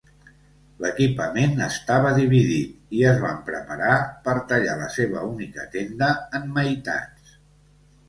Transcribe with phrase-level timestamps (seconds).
[0.85, 3.93] L'equipament estava dividit, i es van preparar
[4.27, 7.43] per tallar la seva única tenda en meitats.